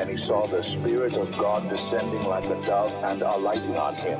[0.00, 4.18] and he saw the Spirit of God descending like a dove and alighting on him.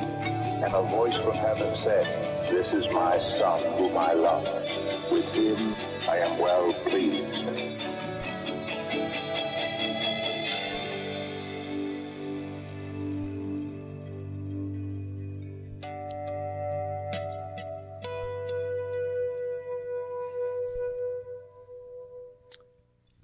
[0.62, 2.04] And a voice from heaven said,
[2.50, 4.44] This is my Son, whom I love.
[5.10, 5.74] With him
[6.06, 7.50] I am well pleased.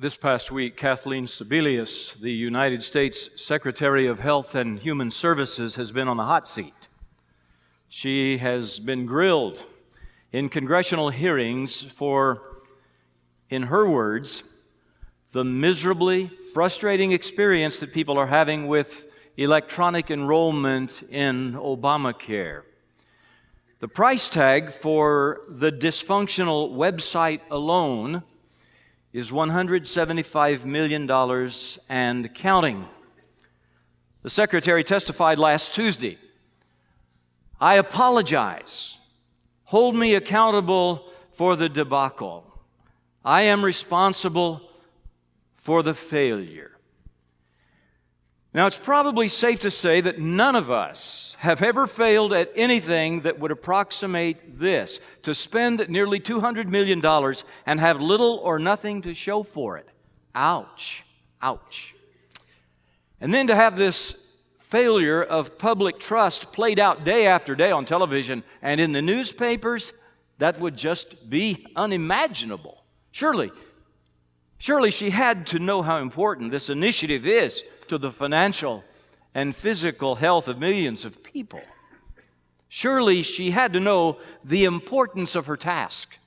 [0.06, 5.90] This past week, Kathleen Sebelius, the United States Secretary of Health and Human Services, has
[5.90, 6.86] been on the hot seat.
[7.88, 9.66] She has been grilled
[10.30, 12.40] in congressional hearings for,
[13.50, 14.44] in her words,
[15.32, 22.62] the miserably frustrating experience that people are having with electronic enrollment in Obamacare.
[23.80, 28.22] The price tag for the dysfunctional website alone
[29.16, 31.10] is $175 million
[31.88, 32.86] and counting.
[34.22, 36.18] The secretary testified last Tuesday.
[37.58, 38.98] I apologize.
[39.64, 42.44] Hold me accountable for the debacle.
[43.24, 44.60] I am responsible
[45.54, 46.75] for the failure.
[48.56, 53.20] Now, it's probably safe to say that none of us have ever failed at anything
[53.20, 57.04] that would approximate this to spend nearly $200 million
[57.66, 59.86] and have little or nothing to show for it.
[60.34, 61.04] Ouch.
[61.42, 61.94] Ouch.
[63.20, 64.26] And then to have this
[64.58, 69.92] failure of public trust played out day after day on television and in the newspapers,
[70.38, 72.84] that would just be unimaginable.
[73.10, 73.52] Surely,
[74.58, 78.84] surely she had to know how important this initiative is to the financial
[79.34, 81.62] and physical health of millions of people.
[82.68, 86.18] Surely she had to know the importance of her task.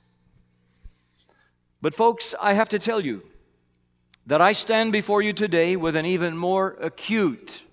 [1.82, 3.24] But, folks, I have to tell you
[4.26, 7.64] that I stand before you today with an even more acute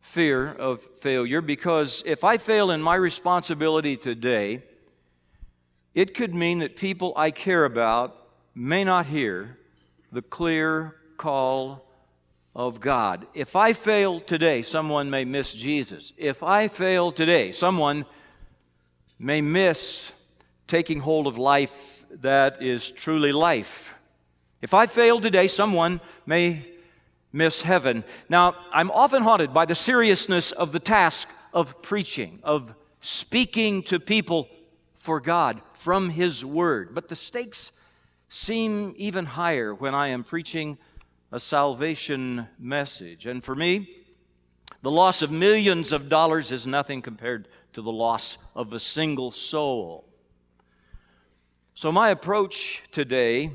[0.00, 4.62] fear of failure because if I fail in my responsibility today,
[5.94, 8.16] it could mean that people I care about
[8.54, 9.58] may not hear
[10.16, 11.84] the clear call
[12.54, 13.26] of God.
[13.34, 16.14] If I fail today, someone may miss Jesus.
[16.16, 18.06] If I fail today, someone
[19.18, 20.10] may miss
[20.66, 23.92] taking hold of life that is truly life.
[24.62, 26.66] If I fail today, someone may
[27.30, 28.02] miss heaven.
[28.30, 34.00] Now, I'm often haunted by the seriousness of the task of preaching, of speaking to
[34.00, 34.48] people
[34.94, 36.94] for God from His Word.
[36.94, 37.70] But the stakes
[38.28, 40.78] seem even higher when I am preaching
[41.32, 43.26] a salvation message.
[43.26, 43.88] And for me,
[44.82, 49.30] the loss of millions of dollars is nothing compared to the loss of a single
[49.30, 50.04] soul.
[51.74, 53.50] So, my approach today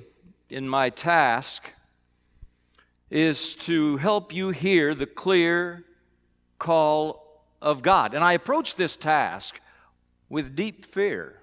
[0.50, 1.72] in my task
[3.10, 5.86] is to help you hear the clear
[6.60, 8.14] call of God.
[8.14, 9.60] And I approach this task
[10.30, 11.42] with deep fear,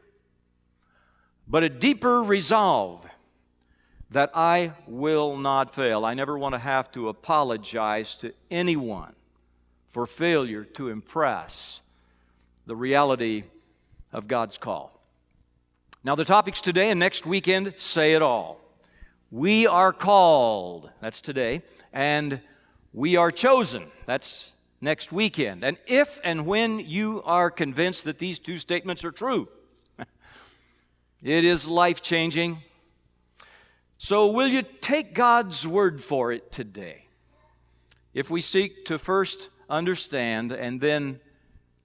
[1.46, 3.06] but a deeper resolve
[4.10, 6.04] that I will not fail.
[6.04, 9.12] I never want to have to apologize to anyone
[9.88, 11.80] for failure to impress
[12.66, 13.44] the reality
[14.12, 15.00] of God's call.
[16.04, 18.60] Now, the topics today and next weekend say it all.
[19.30, 22.40] We are called, that's today, and
[22.94, 25.64] we are chosen, that's next weekend.
[25.64, 29.48] And if and when you are convinced that these two statements are true,
[31.22, 32.62] it is life changing
[33.98, 37.08] so, will you take God's word for it today?
[38.14, 41.20] If we seek to first understand and then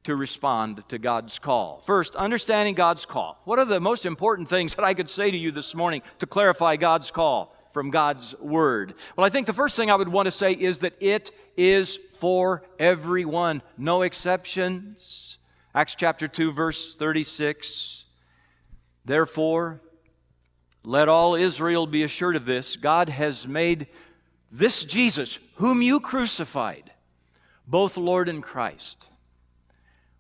[0.04, 1.80] to respond to God's call.
[1.80, 3.42] First, understanding God's call.
[3.46, 6.28] What are the most important things that I could say to you this morning to
[6.28, 8.94] clarify God's call from God's Word?
[9.16, 11.98] Well, I think the first thing I would want to say is that it is
[12.16, 15.38] for everyone, no exceptions.
[15.74, 18.06] Acts chapter 2, verse 36.
[19.06, 19.82] Therefore,
[20.84, 23.88] let all Israel be assured of this God has made
[24.52, 26.92] this Jesus, whom you crucified,
[27.68, 29.08] both Lord and Christ.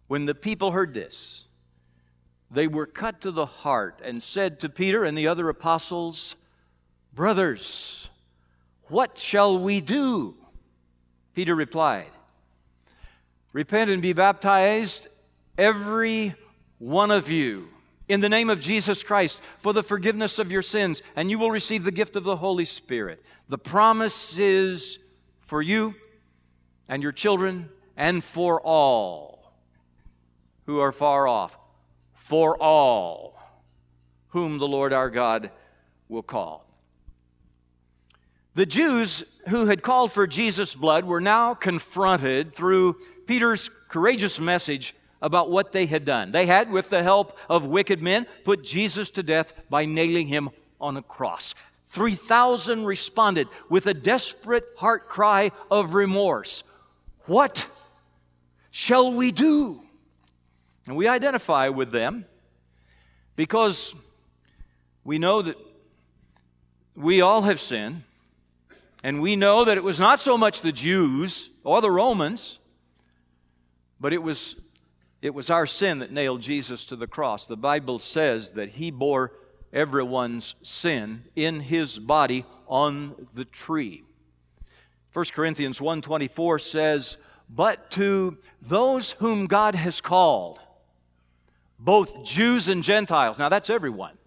[0.08, 1.46] When the people heard this,
[2.50, 6.36] they were cut to the heart and said to Peter and the other apostles,
[7.14, 8.10] Brothers,
[8.88, 10.36] what shall we do?
[11.34, 12.12] Peter replied,
[13.54, 15.08] Repent and be baptized,
[15.58, 16.36] every
[16.80, 17.70] one of you,
[18.08, 21.52] in the name of Jesus Christ for the forgiveness of your sins, and you will
[21.52, 23.24] receive the gift of the Holy Spirit.
[23.50, 25.00] The promise is
[25.42, 25.96] for you
[26.88, 29.54] and your children and for all
[30.66, 31.58] who are far off,
[32.14, 33.40] for all
[34.30, 35.52] whom the Lord our God
[36.10, 36.66] will call.
[38.56, 44.96] The Jews who had called for Jesus' blood were now confronted through Peter's courageous message
[45.24, 46.32] about what they had done.
[46.32, 50.50] They had, with the help of wicked men, put Jesus to death by nailing him
[50.82, 51.56] on a cross.
[51.88, 56.64] 3,000 responded with a desperate heart cry of remorse.
[57.26, 57.68] What
[58.70, 59.82] shall we do?
[60.88, 62.26] And we identify with them
[63.38, 63.96] because
[65.06, 65.56] we know that
[66.96, 68.04] we all have sinned,
[69.04, 72.60] and we know that it was not so much the Jews or the Romans,
[74.00, 74.56] but it was
[75.24, 77.48] it was our sin that nailed Jesus to the cross.
[77.48, 79.32] The Bible says that he bore
[79.72, 84.04] everyone's sin in his body on the tree.
[85.14, 87.16] 1 Corinthians 1:24 says,
[87.50, 90.60] "But to those whom God has called,
[91.80, 94.18] both Jews and Gentiles." Now that's everyone.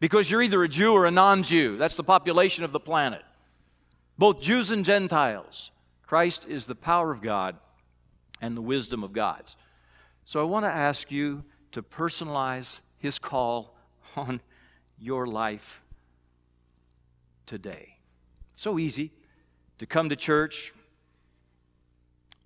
[0.00, 1.76] Because you're either a Jew or a non-Jew.
[1.76, 3.22] That's the population of the planet.
[4.18, 5.70] Both Jews and Gentiles.
[6.02, 7.56] Christ is the power of God
[8.40, 9.56] and the wisdom of God's.
[10.30, 11.42] So I want to ask you
[11.72, 13.74] to personalize his call
[14.16, 14.40] on
[14.96, 15.82] your life
[17.46, 17.96] today.
[18.52, 19.10] It's so easy
[19.78, 20.72] to come to church,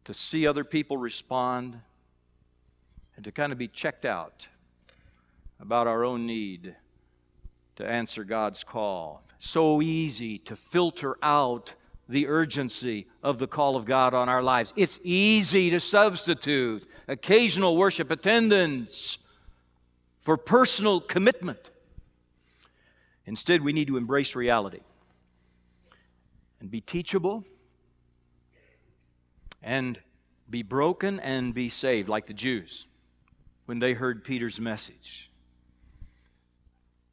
[0.05, 1.79] to see other people respond,
[3.17, 4.49] and to kind of be checked out
[5.61, 6.77] about our own need
[7.77, 9.23] to answer God's call.
[9.37, 11.75] So easy to filter out
[12.09, 14.73] the urgency of the call of God on our lives.
[14.77, 19.19] It's easy to substitute occasional worship attendance
[20.21, 21.71] for personal commitment.
[23.27, 24.81] Instead, we need to embrace reality
[26.61, 27.45] and be teachable
[29.63, 29.99] and
[30.49, 32.87] be broken and be saved, like the Jews
[33.67, 35.31] when they heard Peter's message.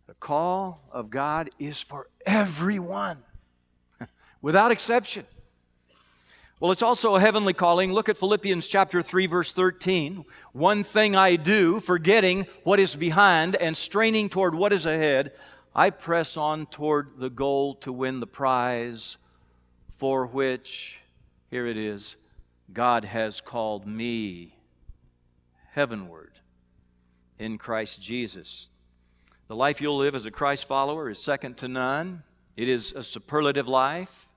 [0.08, 3.24] The call of God is for everyone
[4.42, 5.26] without exception.
[6.60, 7.92] Well, it's also a heavenly calling.
[7.92, 10.26] Look at Philippians chapter 3 verse 13.
[10.54, 15.32] One thing I do, forgetting what is behind and straining toward what is ahead,
[15.74, 19.18] I press on toward the goal to win the prize
[19.98, 21.00] for which
[21.52, 22.16] here it is,
[22.72, 24.56] God has called me
[25.72, 26.40] heavenward
[27.38, 28.70] in Christ Jesus.
[29.48, 32.24] The life you'll live as a Christ follower is second to none.
[32.56, 34.28] It is a superlative life.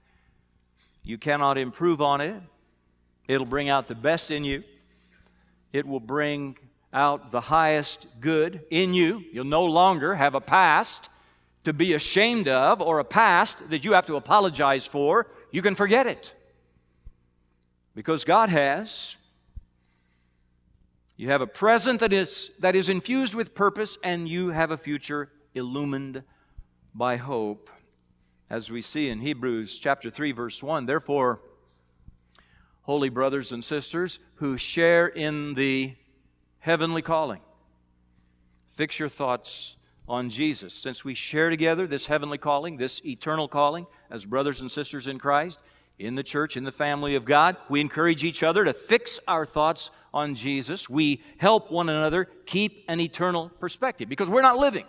[1.05, 2.35] You cannot improve on it.
[3.29, 4.65] It'll bring out the best in you.
[5.73, 6.57] It will bring
[6.93, 9.23] out the highest good in you.
[9.33, 11.11] You'll no longer have a past
[11.65, 15.27] to be ashamed of or a past that you have to apologize for.
[15.51, 16.35] You can forget it.
[17.95, 19.17] Because God has.
[21.17, 24.77] You have a present that is, that is infused with purpose, and you have a
[24.77, 26.23] future illumined
[26.95, 27.71] by hope
[28.55, 30.87] as we see in Hebrews chapter 3 verse 1.
[30.87, 31.41] Therefore,
[32.83, 35.97] holy brothers and sisters who share in the
[36.61, 37.41] heavenly calling,
[38.69, 40.73] fix your thoughts on Jesus.
[40.73, 45.19] Since we share together this heavenly calling, this eternal calling as brothers and sisters in
[45.19, 45.59] Christ,
[45.99, 49.45] in the church, in the family of God, we encourage each other to fix our
[49.45, 50.89] thoughts on Jesus.
[50.89, 54.87] We help one another keep an eternal perspective because we're not living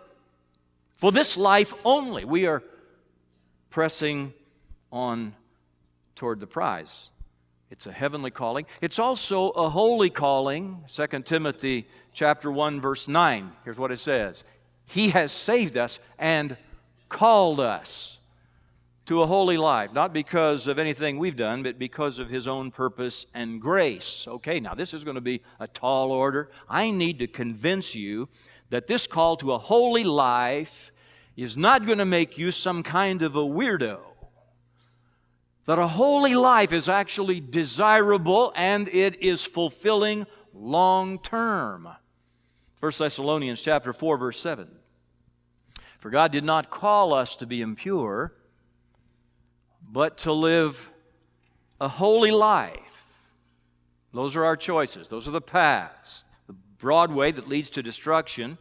[0.99, 2.25] for this life only.
[2.25, 2.61] We are
[3.75, 4.33] pressing
[4.89, 5.35] on
[6.15, 7.09] toward the prize.
[7.69, 8.65] It's a heavenly calling.
[8.79, 10.85] It's also a holy calling.
[10.87, 13.51] 2 Timothy chapter 1 verse 9.
[13.65, 14.45] Here's what it says.
[14.85, 16.55] He has saved us and
[17.09, 18.19] called us
[19.07, 22.71] to a holy life, not because of anything we've done, but because of his own
[22.71, 24.25] purpose and grace.
[24.25, 26.49] Okay, now this is going to be a tall order.
[26.69, 28.29] I need to convince you
[28.69, 30.93] that this call to a holy life
[31.35, 33.99] is not going to make you some kind of a weirdo.
[35.65, 41.89] That a holy life is actually desirable and it is fulfilling long term.
[42.79, 44.67] 1 Thessalonians chapter 4 verse 7.
[45.99, 48.33] For God did not call us to be impure,
[49.81, 50.91] but to live
[51.81, 53.07] a holy life.
[54.13, 55.07] Those are our choices.
[55.07, 56.25] Those are the paths.
[56.47, 58.59] The broad way that leads to destruction,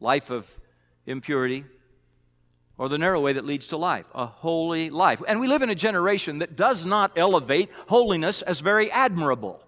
[0.00, 0.58] life of
[1.06, 1.64] impurity,
[2.78, 5.22] or the narrow way that leads to life, a holy life.
[5.26, 9.62] And we live in a generation that does not elevate holiness as very admirable.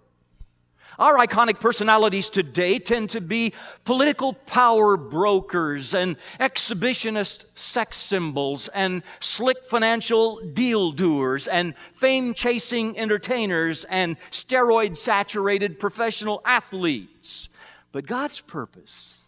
[0.99, 9.05] Our iconic personalities today tend to be political power brokers and exhibitionist sex symbols and
[9.21, 17.49] slick financial deal doers and fame chasing entertainers and steroid saturated professional athletes.
[17.93, 19.27] But God's purpose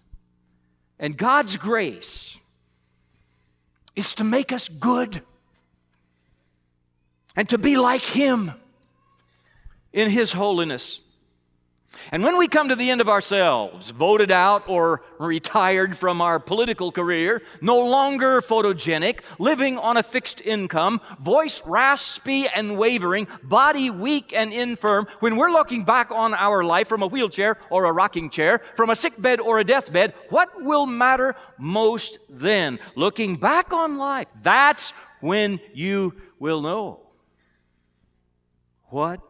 [0.99, 2.40] and God's grace
[3.97, 5.23] is to make us good
[7.37, 8.53] and to be like Him
[9.93, 11.01] in His holiness.
[12.13, 16.39] And when we come to the end of ourselves, voted out or retired from our
[16.39, 23.91] political career, no longer photogenic, living on a fixed income, voice raspy and wavering, body
[23.91, 27.93] weak and infirm, when we're looking back on our life from a wheelchair or a
[27.93, 32.79] rocking chair, from a sick bed or a deathbed, what will matter most then?
[32.97, 37.01] Looking back on life, that's when you will know
[38.87, 39.21] what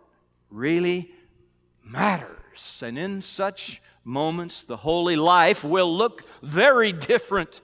[0.51, 1.11] really
[1.85, 2.40] matters.
[2.83, 7.61] And in such moments, the holy life will look very different.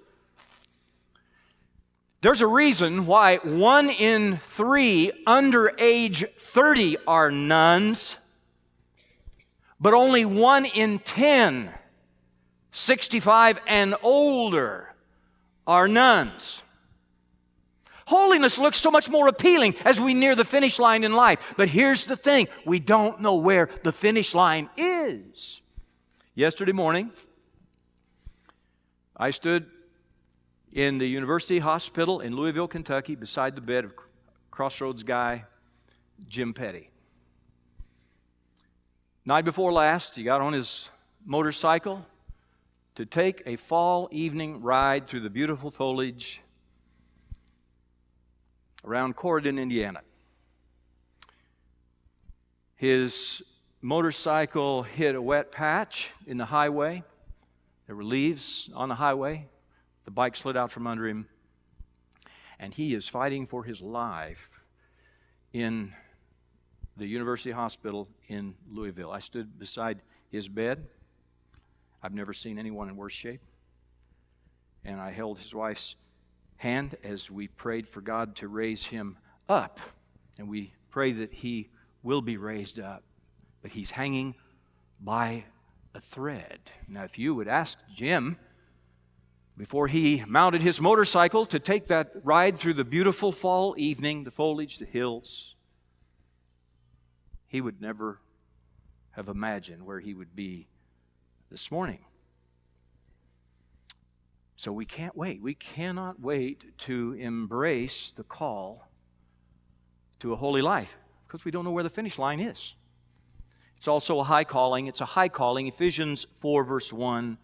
[2.21, 8.17] There's a reason why one in three under age 30 are nuns,
[9.81, 11.71] but only one in 10,
[12.73, 14.95] 65 and older,
[15.67, 16.63] are nuns.
[18.07, 21.55] Holiness looks so much more appealing as we near the finish line in life.
[21.57, 25.61] But here's the thing we don't know where the finish line is.
[26.35, 27.11] Yesterday morning,
[29.17, 29.67] I stood
[30.73, 33.95] in the University Hospital in Louisville, Kentucky, beside the bed of
[34.51, 35.45] Crossroads guy
[36.29, 36.91] Jim Petty.
[39.25, 40.91] Night before last, he got on his
[41.25, 42.07] motorcycle
[42.95, 46.41] to take a fall evening ride through the beautiful foliage
[48.87, 50.01] around Corydon, Indiana.
[52.77, 53.43] His
[53.83, 57.03] motorcycle hit a wet patch in the highway.
[57.87, 59.49] There were leaves on the highway.
[60.05, 61.27] The bike slid out from under him.
[62.59, 64.61] And he is fighting for his life
[65.53, 65.93] in
[66.97, 69.11] the University Hospital in Louisville.
[69.11, 70.01] I stood beside
[70.31, 70.87] his bed.
[72.03, 73.43] I've never seen anyone in worse shape.
[74.85, 75.97] And I held his wife's
[76.57, 79.81] hand as we prayed for God to raise him up.
[80.39, 81.71] And we pray that he
[82.03, 83.03] will be raised up.
[83.63, 84.35] But he's hanging
[85.01, 85.45] by
[85.95, 86.59] a thread.
[86.89, 88.39] Now, if you would ask Jim,
[89.57, 94.31] before he mounted his motorcycle to take that ride through the beautiful fall evening, the
[94.31, 95.55] foliage, the hills,
[97.47, 98.21] he would never
[99.13, 100.69] have imagined where he would be
[101.51, 102.01] this morning.
[104.57, 105.43] So we can't wait.
[105.43, 108.89] We cannot wait to embrace the call
[110.19, 110.97] to a holy life
[111.27, 112.75] because we don't know where the finish line is.
[113.77, 114.87] It's also a high calling.
[114.87, 115.67] It's a high calling.
[115.67, 117.37] Ephesians 4, verse 1.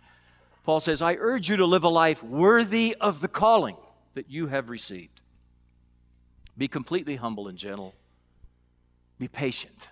[0.65, 3.77] Paul says, I urge you to live a life worthy of the calling
[4.15, 5.21] that you have received.
[6.57, 7.95] Be completely humble and gentle.
[9.19, 9.89] Be patient,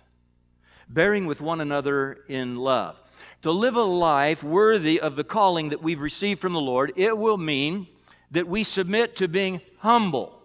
[0.89, 2.99] bearing with one another in love
[3.41, 7.17] to live a life worthy of the calling that we've received from the Lord, it
[7.17, 7.87] will mean
[8.31, 10.41] that we submit to being humble,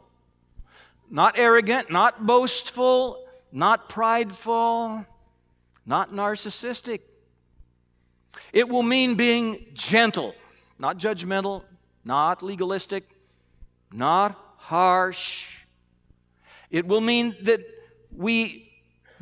[1.10, 5.04] not arrogant, not boastful, not prideful,
[5.84, 7.00] not narcissistic.
[8.52, 10.34] It will mean being gentle,
[10.78, 11.64] not judgmental,
[12.04, 13.08] not legalistic,
[13.92, 15.60] not harsh.
[16.70, 17.60] It will mean that
[18.14, 18.72] we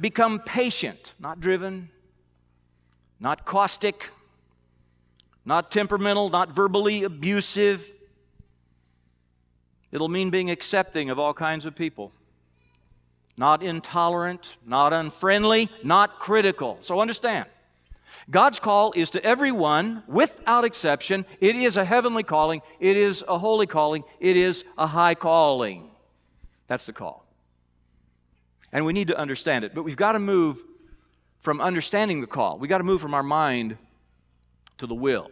[0.00, 1.90] become patient, not driven,
[3.20, 4.10] not caustic,
[5.44, 7.90] not temperamental, not verbally abusive.
[9.92, 12.12] It'll mean being accepting of all kinds of people.
[13.36, 16.78] Not intolerant, not unfriendly, not critical.
[16.80, 17.46] So understand.
[18.30, 21.26] God's call is to everyone without exception.
[21.40, 22.62] It is a heavenly calling.
[22.78, 24.04] It is a holy calling.
[24.20, 25.90] It is a high calling.
[26.68, 27.26] That's the call.
[28.72, 29.74] And we need to understand it.
[29.74, 30.62] But we've got to move
[31.44, 32.58] from understanding the call.
[32.58, 33.76] We got to move from our mind
[34.78, 35.30] to the will.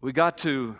[0.00, 0.76] We got to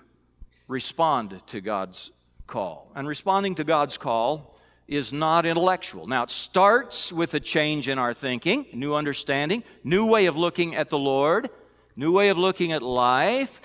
[0.67, 2.11] respond to God's
[2.47, 2.91] call.
[2.95, 4.59] And responding to God's call
[4.89, 6.07] is not intellectual.
[6.07, 10.75] Now, it starts with a change in our thinking, new understanding, new way of looking
[10.75, 11.51] at the Lord,
[11.95, 13.61] new way of looking at life.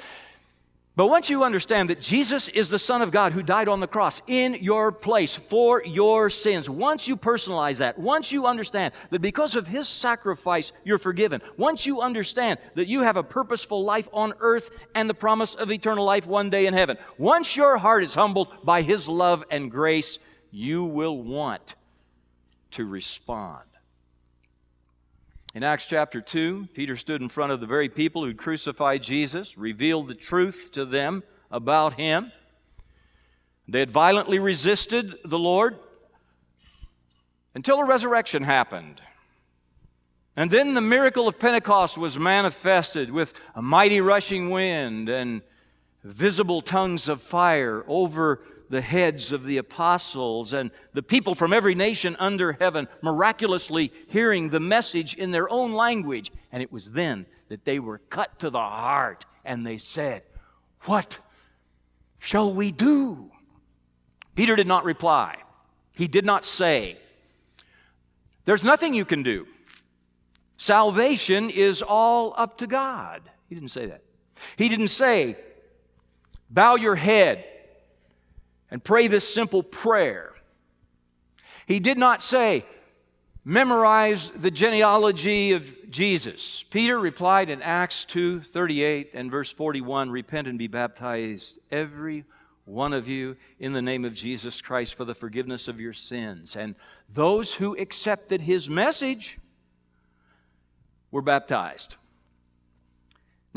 [0.97, 3.87] But once you understand that Jesus is the Son of God who died on the
[3.87, 9.21] cross in your place for your sins, once you personalize that, once you understand that
[9.21, 14.09] because of His sacrifice you're forgiven, once you understand that you have a purposeful life
[14.11, 18.03] on earth and the promise of eternal life one day in heaven, once your heart
[18.03, 20.17] is humbled by His love and grace,
[20.49, 21.75] you will want
[22.71, 23.61] to respond.
[25.53, 29.57] In Acts chapter 2, Peter stood in front of the very people who'd crucified Jesus,
[29.57, 32.31] revealed the truth to them about him.
[33.67, 35.79] They had violently resisted the Lord
[37.55, 39.01] until a resurrection happened.
[40.35, 45.41] And then the miracle of Pentecost was manifested with a mighty rushing wind and
[46.03, 51.75] visible tongues of fire over the heads of the apostles and the people from every
[51.75, 56.31] nation under heaven miraculously hearing the message in their own language.
[56.51, 60.23] And it was then that they were cut to the heart and they said,
[60.81, 61.19] What
[62.19, 63.31] shall we do?
[64.35, 65.37] Peter did not reply.
[65.93, 66.97] He did not say,
[68.45, 69.47] There's nothing you can do.
[70.57, 73.21] Salvation is all up to God.
[73.47, 74.01] He didn't say that.
[74.57, 75.37] He didn't say,
[76.49, 77.45] Bow your head
[78.69, 80.33] and pray this simple prayer.
[81.65, 82.65] He did not say,
[83.43, 86.63] memorize the genealogy of Jesus.
[86.69, 92.25] Peter replied in Acts 2 38 and verse 41 Repent and be baptized, every
[92.65, 96.55] one of you, in the name of Jesus Christ for the forgiveness of your sins.
[96.55, 96.75] And
[97.09, 99.39] those who accepted his message
[101.09, 101.95] were baptized.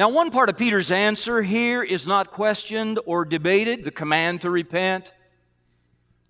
[0.01, 4.51] Now, one part of Peter's answer here is not questioned or debated the command to
[4.51, 5.13] repent.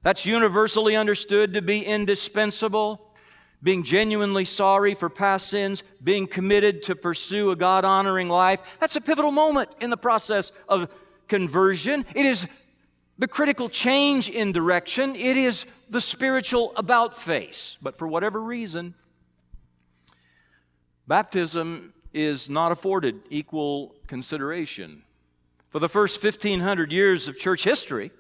[0.03, 3.15] That's universally understood to be indispensable.
[3.63, 8.61] Being genuinely sorry for past sins, being committed to pursue a God honoring life.
[8.81, 10.93] That's a pivotal moment in the process of
[11.29, 12.05] conversion.
[12.17, 12.49] It is
[13.19, 15.15] the critical change in direction.
[15.15, 17.77] It is the spiritual about face.
[17.81, 18.95] But for whatever reason,
[21.07, 25.03] baptism is not afforded equal consideration.
[25.69, 28.11] For the first 1500 years of church history,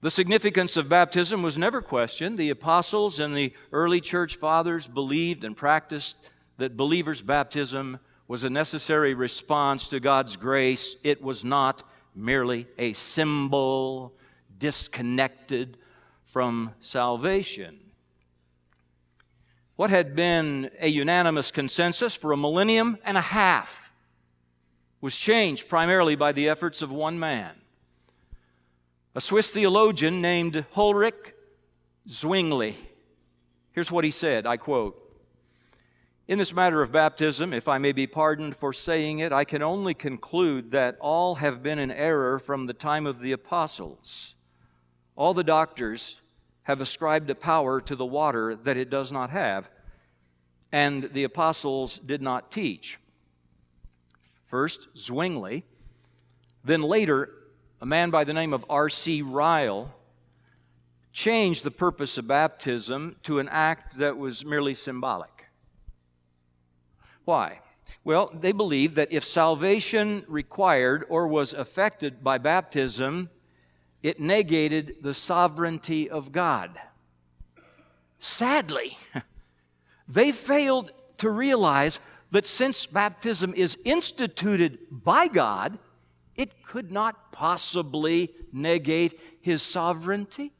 [0.00, 2.38] the significance of baptism was never questioned.
[2.38, 6.16] The apostles and the early church fathers believed and practiced
[6.58, 10.96] that believers' baptism was a necessary response to God's grace.
[11.02, 11.82] It was not
[12.14, 14.14] merely a symbol
[14.58, 15.78] disconnected
[16.24, 17.78] from salvation.
[19.76, 23.92] What had been a unanimous consensus for a millennium and a half
[25.02, 27.56] was changed primarily by the efforts of one man.
[29.14, 31.34] A Swiss theologian named Ulrich
[32.08, 32.74] Zwingli.
[33.72, 34.98] Here's what he said I quote
[36.26, 39.62] In this matter of baptism, if I may be pardoned for saying it, I can
[39.62, 44.34] only conclude that all have been in error from the time of the apostles.
[45.16, 46.16] All the doctors
[46.66, 49.70] have ascribed a power to the water that it does not have,
[50.72, 52.98] and the apostles did not teach.
[54.44, 55.64] First, Zwingli,
[56.64, 57.30] then later,
[57.80, 59.22] a man by the name of R.C.
[59.22, 59.94] Ryle
[61.12, 65.46] changed the purpose of baptism to an act that was merely symbolic.
[67.24, 67.60] Why?
[68.02, 73.30] Well, they believed that if salvation required or was affected by baptism,
[74.06, 76.78] it negated the sovereignty of God.
[78.20, 78.96] Sadly,
[80.08, 81.98] they failed to realize
[82.30, 85.80] that since baptism is instituted by God,
[86.36, 90.52] it could not possibly negate his sovereignty.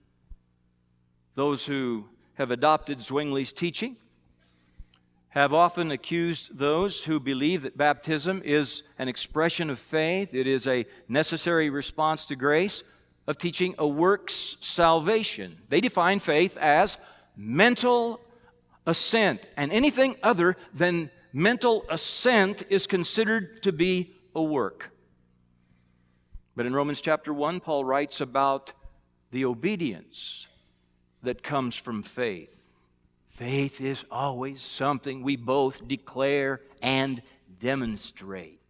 [1.37, 3.97] Those who have adopted Zwingli's teaching
[5.29, 10.67] have often accused those who believe that baptism is an expression of faith, it is
[10.67, 12.83] a necessary response to grace,
[13.27, 15.59] of teaching a works salvation.
[15.69, 16.97] They define faith as
[17.37, 18.21] mental
[18.87, 24.91] assent, and anything other than mental assent is considered to be a work.
[26.55, 28.73] But in Romans chapter 1, Paul writes about
[29.31, 30.47] the obedience
[31.23, 32.75] that comes from faith.
[33.29, 37.21] Faith is always something we both declare and
[37.59, 38.61] demonstrate.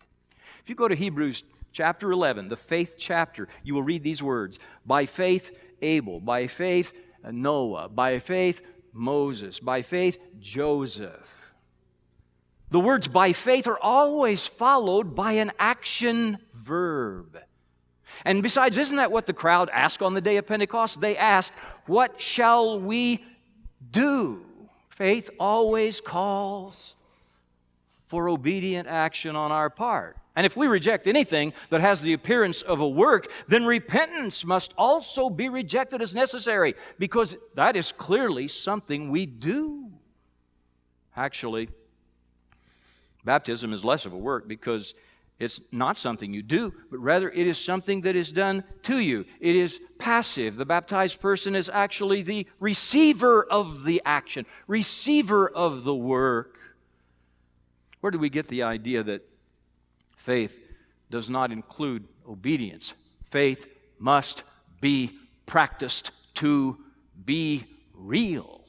[0.61, 1.45] If you go to Hebrews
[1.77, 6.95] chapter 11, the faith chapter, you will read these words By faith, Abel, by faith,
[7.31, 8.63] Noah, by faith,
[8.95, 11.53] Moses, by faith, Joseph.
[12.71, 17.39] The words by faith are always followed by an action verb.
[18.25, 21.03] And besides, isn't that what the crowd asked on the day of Pentecost?
[21.03, 21.53] They asked,
[21.85, 23.23] What shall we
[23.91, 24.47] do?
[24.89, 26.95] Faith always calls
[28.07, 30.17] for obedient action on our part.
[30.37, 34.75] And if we reject anything that has the appearance of a work, then repentance must
[34.77, 39.91] also be rejected as necessary because that is clearly something we do.
[41.17, 41.71] Actually,
[43.25, 44.95] baptism is less of a work because
[45.39, 49.25] it's not something you do, but rather it is something that is done to you.
[49.41, 50.57] It is passive.
[50.57, 56.59] The baptized person is actually the receiver of the action, receiver of the work.
[58.01, 59.27] Where do we get the idea that
[60.27, 60.59] faith
[61.09, 62.95] does not include obedience?
[63.25, 63.67] Faith
[64.01, 64.43] must
[64.81, 65.13] be
[65.47, 66.77] practiced to
[67.25, 68.65] be real.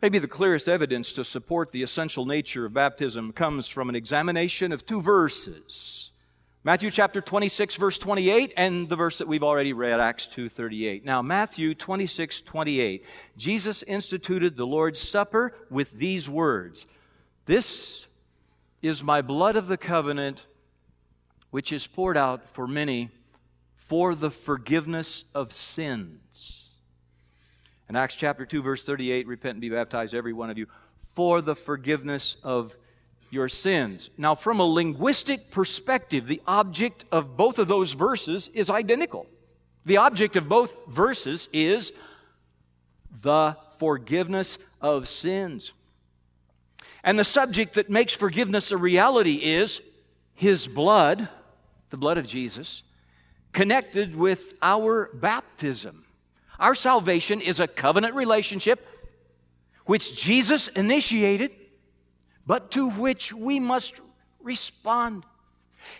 [0.00, 4.72] Maybe the clearest evidence to support the essential nature of baptism comes from an examination
[4.72, 6.10] of two verses.
[6.62, 11.04] Matthew chapter 26 verse 28 and the verse that we've already read Acts 2:38.
[11.04, 13.04] Now Matthew 26:28.
[13.36, 16.86] Jesus instituted the Lord's Supper with these words.
[17.44, 18.06] This
[18.84, 20.46] is my blood of the covenant
[21.50, 23.10] which is poured out for many
[23.76, 26.78] for the forgiveness of sins.
[27.88, 30.66] In Acts chapter 2, verse 38, repent and be baptized, every one of you,
[30.98, 32.76] for the forgiveness of
[33.30, 34.10] your sins.
[34.18, 39.26] Now, from a linguistic perspective, the object of both of those verses is identical.
[39.86, 41.92] The object of both verses is
[43.22, 45.72] the forgiveness of sins.
[47.04, 49.82] And the subject that makes forgiveness a reality is
[50.34, 51.28] His blood,
[51.90, 52.82] the blood of Jesus,
[53.52, 56.06] connected with our baptism.
[56.58, 58.88] Our salvation is a covenant relationship
[59.84, 61.50] which Jesus initiated,
[62.46, 64.00] but to which we must
[64.40, 65.24] respond.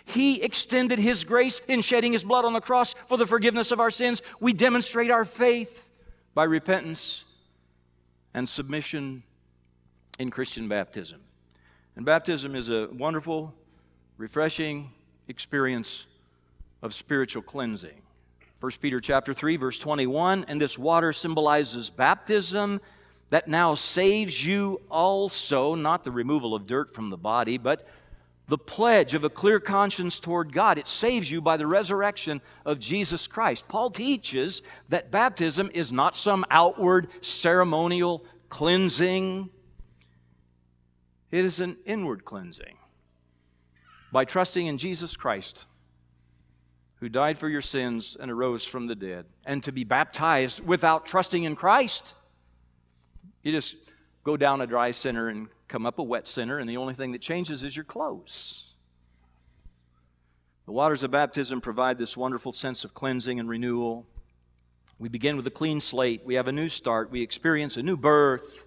[0.05, 3.79] He extended His grace in shedding His blood on the cross for the forgiveness of
[3.79, 4.23] our sins.
[4.39, 5.87] We demonstrate our faith
[6.33, 7.25] by repentance
[8.33, 9.21] and submission
[10.19, 11.19] in Christian baptism.
[11.95, 13.53] And baptism is a wonderful,
[14.17, 14.91] refreshing
[15.27, 16.05] experience
[16.81, 18.01] of spiritual cleansing.
[18.59, 22.79] 1 Peter chapter 3 verse 21 and this water symbolizes baptism
[23.29, 27.85] that now saves you also not the removal of dirt from the body but
[28.47, 32.79] the pledge of a clear conscience toward God it saves you by the resurrection of
[32.79, 39.49] Jesus Christ Paul teaches that baptism is not some outward ceremonial cleansing
[41.35, 42.77] it is an inward cleansing
[44.09, 45.65] by trusting in Jesus Christ
[47.01, 51.05] who died for your sins and arose from the dead, and to be baptized without
[51.05, 52.13] trusting in Christ.
[53.43, 53.75] You just
[54.23, 57.11] go down a dry sinner and come up a wet sinner, and the only thing
[57.11, 58.73] that changes is your clothes.
[60.67, 64.07] The waters of baptism provide this wonderful sense of cleansing and renewal.
[64.97, 66.21] We begin with a clean slate.
[66.23, 67.11] We have a new start.
[67.11, 68.64] We experience a new birth.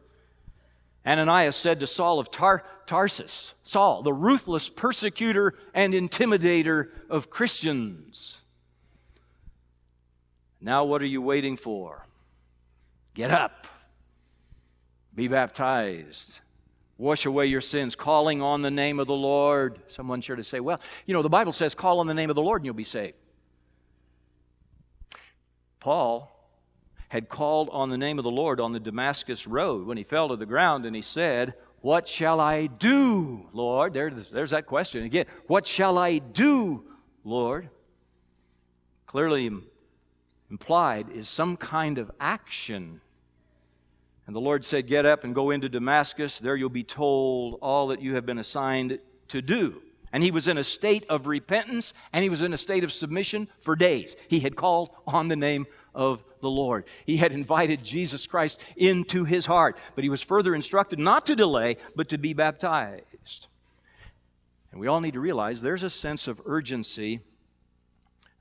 [1.07, 8.43] Ananias said to Saul of Tar- Tarsus, Saul, the ruthless persecutor and intimidator of Christians.
[10.61, 12.05] Now, what are you waiting for?
[13.15, 13.67] Get up,
[15.15, 16.41] be baptized,
[16.99, 19.79] wash away your sins, calling on the name of the Lord.
[19.89, 22.37] Someone sure to say, Well, you know, the Bible says, call on the name of
[22.37, 23.17] the Lord and you'll be saved.
[25.81, 26.38] Paul
[27.09, 30.29] had called on the name of the Lord on the Damascus road when he fell
[30.29, 33.95] to the ground and he said, What shall I do, Lord?
[33.95, 35.27] There, there's that question again.
[35.47, 36.85] What shall I do,
[37.25, 37.71] Lord?
[39.07, 39.51] Clearly
[40.51, 43.01] implied is some kind of action.
[44.27, 46.39] And the Lord said, Get up and go into Damascus.
[46.39, 49.81] There you'll be told all that you have been assigned to do.
[50.13, 52.93] And he was in a state of repentance and he was in a state of
[52.93, 54.17] submission for days.
[54.29, 55.67] He had called on the name
[55.99, 56.85] of the Lord.
[57.05, 61.35] He had invited Jesus Christ into his heart, but he was further instructed not to
[61.35, 63.49] delay, but to be baptized.
[64.71, 67.21] And we all need to realize there's a sense of urgency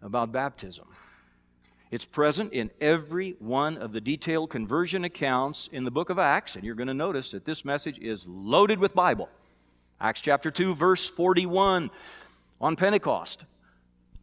[0.03, 0.85] about baptism.
[1.89, 6.55] It's present in every one of the detailed conversion accounts in the book of Acts,
[6.55, 9.29] and you're going to notice that this message is loaded with Bible.
[9.99, 11.89] Acts chapter 2, verse 41.
[12.61, 13.45] On Pentecost,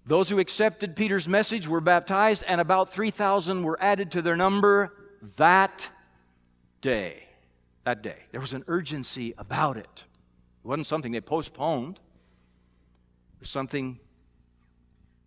[0.06, 4.92] those who accepted Peter's message were baptized, and about 3,000 were added to their number
[5.36, 5.88] that
[6.80, 7.24] day.
[7.84, 8.18] That day.
[8.30, 10.04] There was an urgency about it.
[10.64, 13.98] It wasn't something they postponed, it was something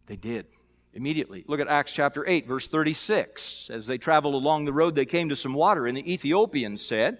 [0.05, 0.45] they did
[0.93, 1.43] immediately.
[1.47, 3.69] Look at Acts chapter 8, verse 36.
[3.71, 7.19] As they traveled along the road, they came to some water, and the Ethiopians said,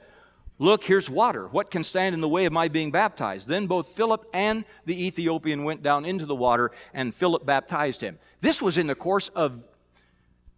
[0.60, 1.48] Look, here's water.
[1.48, 3.48] What can stand in the way of my being baptized?
[3.48, 8.18] Then both Philip and the Ethiopian went down into the water, and Philip baptized him.
[8.42, 9.64] This was in the course of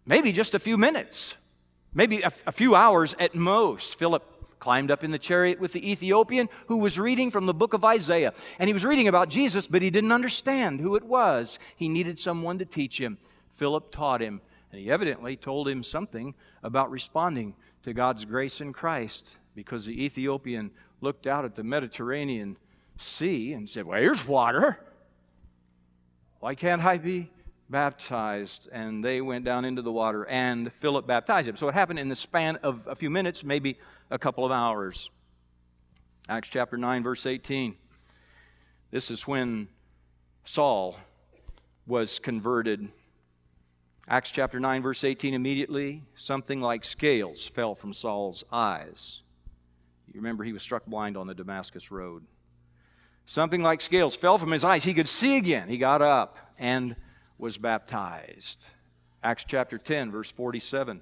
[0.06, 1.34] maybe just a few minutes,
[1.92, 3.96] maybe a, few hours at most.
[3.96, 4.24] Philip
[4.58, 7.84] climbed up in the chariot with the Ethiopian who was reading from the book of
[7.84, 8.32] Isaiah.
[8.58, 11.58] And he was reading about Jesus, but he didn't understand who it was.
[11.76, 13.18] He needed someone to teach him.
[13.52, 14.40] Philip taught him,
[14.72, 20.04] and he evidently told him something about responding to God's grace in Christ because the
[20.04, 20.70] Ethiopian
[21.02, 22.56] looked out at the Mediterranean
[22.96, 24.78] Sea and said, Well, here's water.
[26.38, 27.30] Why can't I be
[27.68, 28.68] baptized?
[28.72, 31.56] And they went down into the water, and Philip baptized him.
[31.56, 33.78] So it happened in the span of a few minutes, maybe
[34.10, 35.10] a couple of hours.
[36.28, 37.76] Acts chapter 9, verse 18.
[38.90, 39.68] This is when
[40.44, 40.96] Saul
[41.86, 42.88] was converted.
[44.08, 49.22] Acts chapter 9, verse 18 immediately, something like scales fell from Saul's eyes.
[50.12, 52.24] You remember he was struck blind on the Damascus road.
[53.26, 54.82] Something like scales fell from his eyes.
[54.82, 55.68] He could see again.
[55.68, 56.96] He got up and
[57.38, 58.72] was baptized.
[59.22, 61.00] Acts chapter 10, verse 47.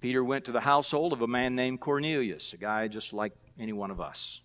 [0.00, 3.72] Peter went to the household of a man named Cornelius, a guy just like any
[3.72, 4.40] one of us,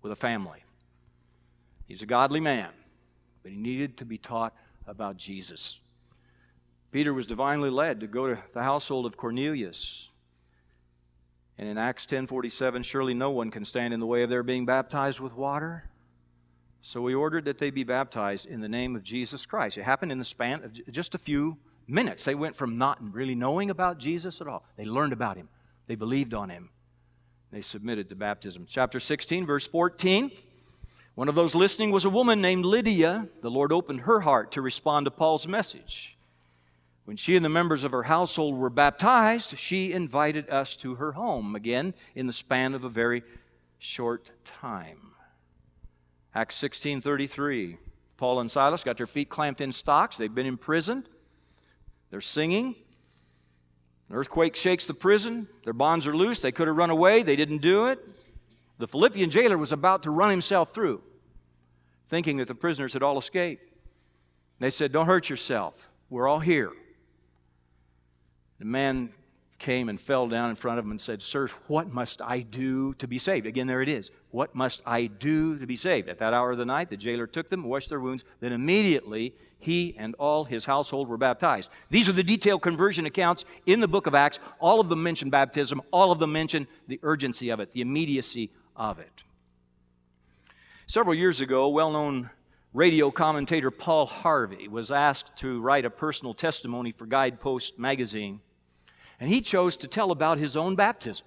[0.00, 0.64] with a family.
[1.86, 2.70] He's a godly man,
[3.42, 4.54] but he needed to be taught
[4.86, 5.78] about Jesus.
[6.90, 10.08] Peter was divinely led to go to the household of Cornelius.
[11.58, 14.66] And in Acts 10:47, surely no one can stand in the way of their being
[14.66, 15.84] baptized with water.
[16.80, 19.78] So he ordered that they be baptized in the name of Jesus Christ.
[19.78, 22.24] It happened in the span of just a few minutes.
[22.24, 24.64] They went from not really knowing about Jesus at all.
[24.76, 25.48] They learned about him.
[25.86, 26.70] They believed on him.
[27.52, 28.66] They submitted to baptism.
[28.68, 30.32] Chapter 16, verse 14.
[31.14, 33.28] One of those listening was a woman named Lydia.
[33.42, 36.16] The Lord opened her heart to respond to Paul's message.
[37.04, 41.12] When she and the members of her household were baptized, she invited us to her
[41.12, 43.22] home again in the span of a very
[43.78, 45.12] short time.
[46.34, 47.78] Acts 16:33.
[48.16, 50.16] Paul and Silas got their feet clamped in stocks.
[50.16, 51.08] They've been imprisoned.
[52.10, 52.76] They're singing.
[54.08, 55.48] An earthquake shakes the prison.
[55.64, 56.38] Their bonds are loose.
[56.38, 57.22] They could have run away.
[57.22, 57.98] They didn't do it.
[58.78, 61.02] The Philippian jailer was about to run himself through,
[62.06, 63.72] thinking that the prisoners had all escaped.
[64.60, 65.90] They said, Don't hurt yourself.
[66.08, 66.72] We're all here.
[68.62, 69.12] The man
[69.58, 72.94] came and fell down in front of him and said, Sir, what must I do
[72.94, 73.44] to be saved?
[73.44, 74.12] Again, there it is.
[74.30, 76.08] What must I do to be saved?
[76.08, 78.22] At that hour of the night, the jailer took them, washed their wounds.
[78.38, 81.72] Then immediately, he and all his household were baptized.
[81.90, 84.38] These are the detailed conversion accounts in the book of Acts.
[84.60, 88.52] All of them mention baptism, all of them mention the urgency of it, the immediacy
[88.76, 89.24] of it.
[90.86, 92.30] Several years ago, well known
[92.72, 98.40] radio commentator Paul Harvey was asked to write a personal testimony for Guidepost magazine
[99.22, 101.24] and he chose to tell about his own baptism.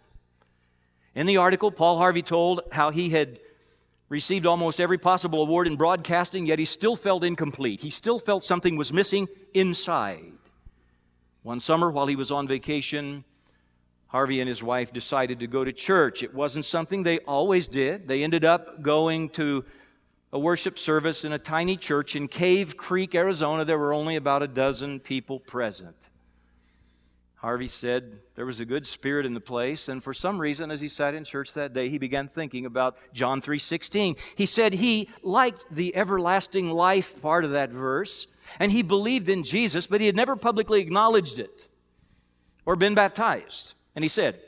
[1.15, 3.39] In the article, Paul Harvey told how he had
[4.09, 7.79] received almost every possible award in broadcasting, yet he still felt incomplete.
[7.79, 10.33] He still felt something was missing inside.
[11.41, 13.23] One summer, while he was on vacation,
[14.07, 16.21] Harvey and his wife decided to go to church.
[16.21, 18.09] It wasn't something they always did.
[18.09, 19.63] They ended up going to
[20.33, 23.63] a worship service in a tiny church in Cave Creek, Arizona.
[23.63, 26.09] There were only about a dozen people present.
[27.45, 30.81] Harvey said there was a good spirit in the place, and for some reason, as
[30.81, 34.15] he sat in church that day, he began thinking about John 3:16.
[34.35, 38.25] He said he liked the everlasting life part of that verse,
[38.57, 41.67] and he believed in Jesus, but he had never publicly acknowledged it
[42.65, 43.75] or been baptized.
[43.93, 44.41] And he said,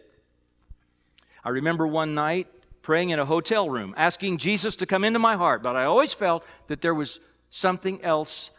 [1.43, 2.47] I remember one night
[2.81, 6.13] praying in a hotel room, asking Jesus to come into my heart, but I always
[6.13, 7.19] felt that there was
[7.51, 8.49] something else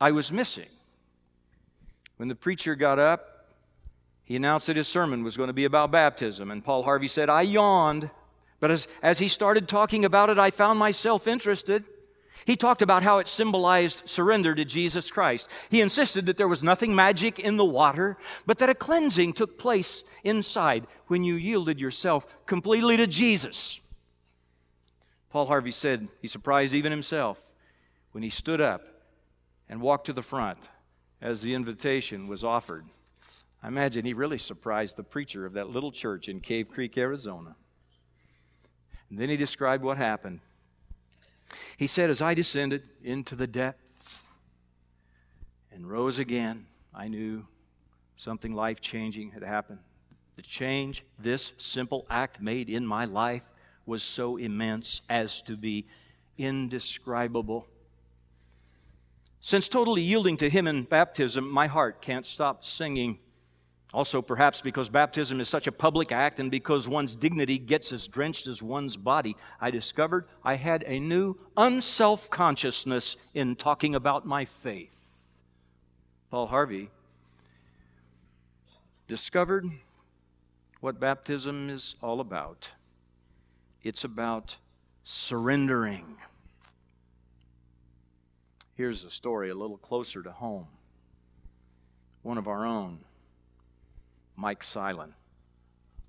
[0.00, 0.68] I was missing.
[2.16, 3.28] When the preacher got up,
[4.32, 7.28] he announced that his sermon was going to be about baptism, and Paul Harvey said,
[7.28, 8.08] I yawned,
[8.60, 11.84] but as, as he started talking about it, I found myself interested.
[12.46, 15.50] He talked about how it symbolized surrender to Jesus Christ.
[15.68, 18.16] He insisted that there was nothing magic in the water,
[18.46, 23.80] but that a cleansing took place inside when you yielded yourself completely to Jesus.
[25.28, 27.38] Paul Harvey said he surprised even himself
[28.12, 28.80] when he stood up
[29.68, 30.70] and walked to the front
[31.20, 32.86] as the invitation was offered.
[33.62, 37.54] I imagine he really surprised the preacher of that little church in Cave Creek, Arizona.
[39.08, 40.40] And then he described what happened.
[41.76, 44.22] He said, As I descended into the depths
[45.70, 47.46] and rose again, I knew
[48.16, 49.78] something life changing had happened.
[50.36, 53.48] The change this simple act made in my life
[53.86, 55.86] was so immense as to be
[56.36, 57.68] indescribable.
[59.40, 63.18] Since totally yielding to Him in baptism, my heart can't stop singing
[63.92, 68.08] also, perhaps because baptism is such a public act and because one's dignity gets as
[68.08, 74.24] drenched as one's body, I discovered I had a new unself consciousness in talking about
[74.24, 75.26] my faith.
[76.30, 76.90] Paul Harvey
[79.06, 79.66] discovered
[80.80, 82.70] what baptism is all about
[83.82, 84.56] it's about
[85.02, 86.16] surrendering.
[88.74, 90.68] Here's a story a little closer to home.
[92.22, 93.00] One of our own
[94.36, 95.12] Mike Silen.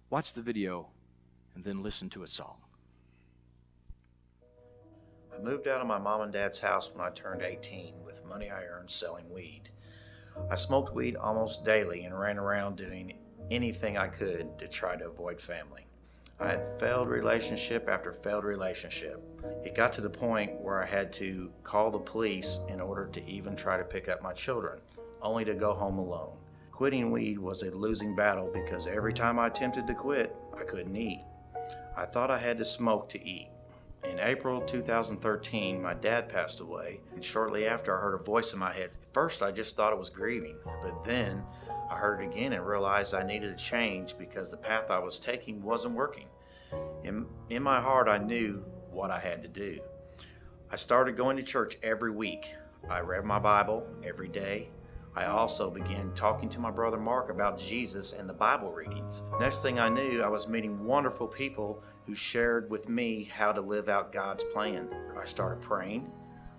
[0.09, 0.87] Watch the video
[1.55, 2.57] and then listen to a song.
[5.33, 8.49] I moved out of my mom and dad's house when I turned 18 with money
[8.49, 9.69] I earned selling weed.
[10.49, 13.13] I smoked weed almost daily and ran around doing
[13.51, 15.85] anything I could to try to avoid family.
[16.39, 19.21] I had failed relationship after failed relationship.
[19.63, 23.25] It got to the point where I had to call the police in order to
[23.29, 24.79] even try to pick up my children,
[25.21, 26.37] only to go home alone.
[26.73, 30.95] Quitting weed was a losing battle because every time I attempted to quit, I couldn't
[30.95, 31.23] eat.
[31.95, 33.49] I thought I had to smoke to eat.
[34.03, 38.59] In April 2013, my dad passed away, and shortly after, I heard a voice in
[38.59, 38.97] my head.
[39.13, 41.43] First, I just thought it was grieving, but then
[41.91, 45.19] I heard it again and realized I needed a change because the path I was
[45.19, 46.25] taking wasn't working.
[47.03, 49.79] In, in my heart, I knew what I had to do.
[50.71, 52.47] I started going to church every week.
[52.89, 54.71] I read my Bible every day.
[55.15, 59.21] I also began talking to my brother Mark about Jesus and the Bible readings.
[59.39, 63.61] Next thing I knew, I was meeting wonderful people who shared with me how to
[63.61, 64.89] live out God's plan.
[65.15, 66.11] I started praying,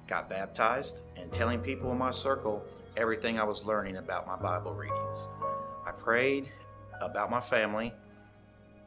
[0.06, 2.64] got baptized, and telling people in my circle
[2.96, 5.28] everything I was learning about my Bible readings.
[5.84, 6.48] I prayed
[7.00, 7.92] about my family,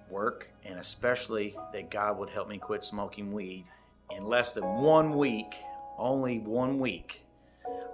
[0.09, 3.65] work, and especially that God would help me quit smoking weed.
[4.15, 5.55] In less than one week,
[5.97, 7.26] only one week,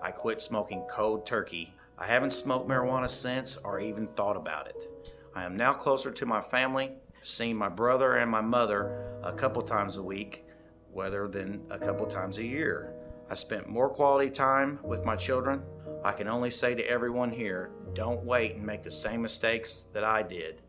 [0.02, 1.74] I quit smoking cold turkey.
[1.98, 4.88] I haven't smoked marijuana since or even thought about it.
[5.36, 9.62] I am now closer to my family, seeing my brother and my mother a couple
[9.62, 10.46] times a week,
[10.94, 12.94] rather than a couple times a year.
[13.30, 15.64] I spent more quality time with my children.
[16.04, 20.04] I can only say to everyone here don't wait and make the same mistakes that
[20.04, 20.62] I did.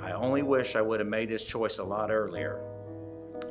[0.00, 2.60] I only wish I would have made this choice a lot earlier.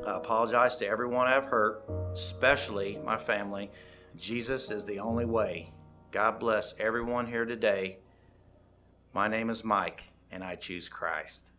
[0.05, 3.71] I apologize to everyone I've hurt, especially my family.
[4.17, 5.71] Jesus is the only way.
[6.11, 7.97] God bless everyone here today.
[9.13, 11.52] My name is Mike, and I choose Christ.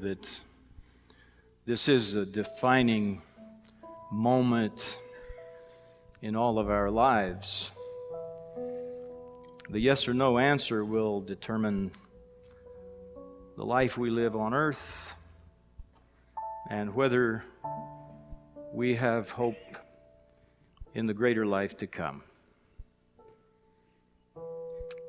[0.00, 0.40] That
[1.66, 3.20] this is a defining
[4.10, 4.98] moment
[6.22, 7.70] in all of our lives.
[9.68, 11.90] The yes or no answer will determine
[13.56, 15.14] the life we live on earth
[16.70, 17.44] and whether
[18.72, 19.76] we have hope
[20.94, 22.22] in the greater life to come.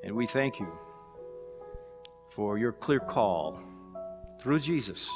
[0.03, 0.71] And we thank you
[2.31, 3.70] for your clear call
[4.41, 5.09] through Jesus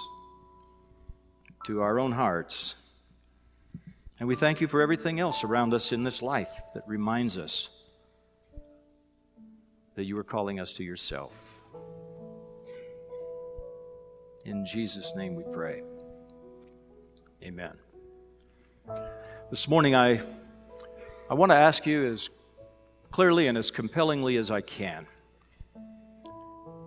[1.66, 2.76] to our own hearts.
[4.20, 7.70] And we thank you for everything else around us in this life that reminds us
[9.96, 11.60] that you are calling us to yourself.
[14.46, 15.82] In Jesus' name we pray.
[17.44, 17.74] Amen.
[19.50, 20.22] This morning, I,
[21.30, 22.30] I want to ask you as
[23.10, 25.08] clearly and as compellingly as I can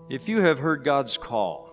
[0.08, 1.67] if you have heard God's call,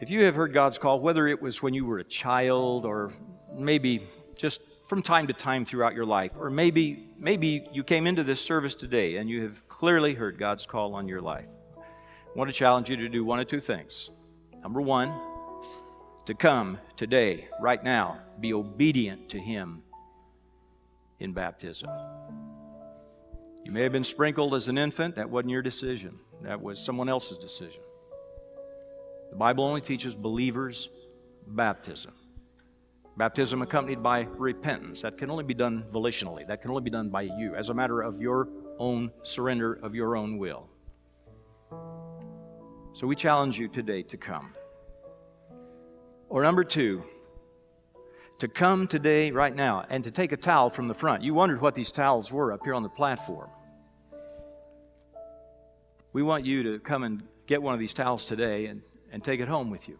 [0.00, 3.12] if you have heard God's call, whether it was when you were a child or
[3.52, 8.22] maybe just from time to time throughout your life, or maybe maybe you came into
[8.22, 11.48] this service today and you have clearly heard God's call on your life.
[11.76, 14.10] I want to challenge you to do one of two things.
[14.62, 15.12] Number one,
[16.26, 19.82] to come today, right now, be obedient to Him
[21.18, 21.90] in baptism.
[23.64, 25.16] You may have been sprinkled as an infant.
[25.16, 27.80] That wasn't your decision, that was someone else's decision.
[29.30, 30.88] The Bible only teaches believers
[31.46, 32.12] baptism.
[33.16, 35.02] Baptism accompanied by repentance.
[35.02, 36.46] That can only be done volitionally.
[36.46, 38.48] That can only be done by you as a matter of your
[38.78, 40.68] own surrender of your own will.
[42.92, 44.54] So we challenge you today to come.
[46.28, 47.02] Or number two,
[48.38, 51.24] to come today, right now, and to take a towel from the front.
[51.24, 53.50] You wondered what these towels were up here on the platform.
[56.12, 58.82] We want you to come and get one of these towels today and,
[59.12, 59.98] and take it home with you.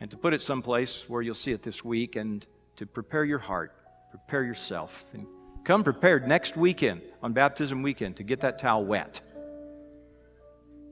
[0.00, 2.44] And to put it someplace where you'll see it this week and
[2.76, 3.74] to prepare your heart,
[4.10, 5.04] prepare yourself.
[5.12, 5.26] And
[5.64, 9.20] come prepared next weekend, on baptism weekend, to get that towel wet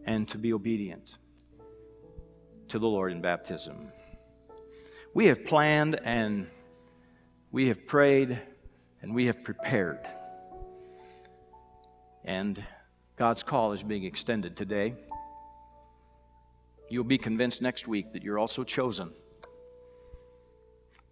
[0.05, 1.19] and to be obedient
[2.69, 3.93] to the Lord in baptism.
[5.13, 6.47] We have planned and
[7.51, 8.41] we have prayed
[9.03, 10.07] and we have prepared.
[12.25, 12.63] And
[13.17, 14.95] God's call is being extended today.
[16.91, 19.13] You'll be convinced next week that you're also chosen.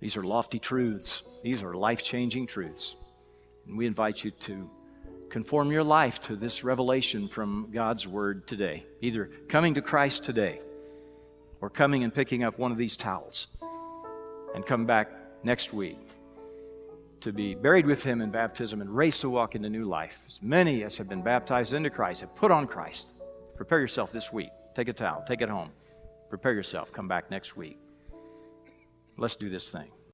[0.00, 2.96] These are lofty truths, these are life changing truths.
[3.66, 4.68] And we invite you to
[5.28, 8.86] conform your life to this revelation from God's Word today.
[9.00, 10.60] Either coming to Christ today
[11.60, 13.46] or coming and picking up one of these towels
[14.54, 15.10] and come back
[15.44, 15.98] next week
[17.20, 20.24] to be buried with him in baptism and raised to walk into new life.
[20.26, 23.16] As many as have been baptized into Christ have put on Christ.
[23.56, 24.50] Prepare yourself this week.
[24.78, 25.72] Take a towel, take it home.
[26.30, 26.92] Prepare yourself.
[26.92, 27.80] Come back next week.
[29.16, 29.90] Let's do this thing.